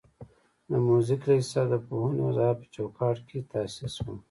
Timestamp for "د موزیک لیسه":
0.69-1.61